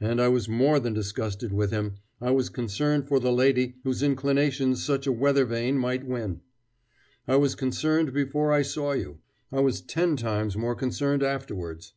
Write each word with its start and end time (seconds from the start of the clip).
And 0.00 0.20
I 0.20 0.26
was 0.26 0.48
more 0.48 0.80
than 0.80 0.94
disgusted 0.94 1.52
with 1.52 1.70
him, 1.70 1.94
I 2.20 2.32
was 2.32 2.48
concerned 2.48 3.06
for 3.06 3.20
the 3.20 3.30
lady 3.32 3.76
whose 3.84 4.02
inclinations 4.02 4.82
such 4.82 5.06
a 5.06 5.12
weather 5.12 5.44
vane 5.44 5.78
might 5.78 6.04
win. 6.04 6.40
I 7.28 7.36
was 7.36 7.54
concerned 7.54 8.12
before 8.12 8.50
I 8.50 8.62
saw 8.62 8.94
you; 8.94 9.20
I 9.52 9.60
was 9.60 9.80
ten 9.80 10.16
times 10.16 10.56
more 10.56 10.74
concerned 10.74 11.22
afterwards. 11.22 11.92